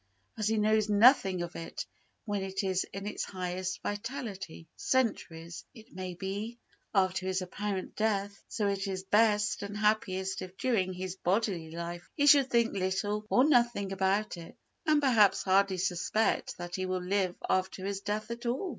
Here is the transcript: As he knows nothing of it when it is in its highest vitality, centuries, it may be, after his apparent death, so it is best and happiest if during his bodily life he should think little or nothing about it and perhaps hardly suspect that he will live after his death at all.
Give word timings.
As 0.35 0.47
he 0.47 0.57
knows 0.57 0.89
nothing 0.89 1.43
of 1.43 1.55
it 1.55 1.85
when 2.25 2.41
it 2.41 2.63
is 2.63 2.85
in 2.91 3.05
its 3.05 3.23
highest 3.23 3.83
vitality, 3.83 4.65
centuries, 4.75 5.63
it 5.75 5.93
may 5.93 6.15
be, 6.15 6.57
after 6.91 7.27
his 7.27 7.43
apparent 7.43 7.95
death, 7.95 8.41
so 8.47 8.67
it 8.67 8.87
is 8.87 9.03
best 9.03 9.61
and 9.61 9.77
happiest 9.77 10.41
if 10.41 10.57
during 10.57 10.91
his 10.93 11.17
bodily 11.17 11.69
life 11.69 12.09
he 12.15 12.25
should 12.25 12.49
think 12.49 12.73
little 12.73 13.27
or 13.29 13.47
nothing 13.47 13.91
about 13.91 14.37
it 14.37 14.57
and 14.87 15.03
perhaps 15.03 15.43
hardly 15.43 15.77
suspect 15.77 16.57
that 16.57 16.73
he 16.77 16.87
will 16.87 17.03
live 17.03 17.35
after 17.47 17.85
his 17.85 18.01
death 18.01 18.31
at 18.31 18.47
all. 18.47 18.69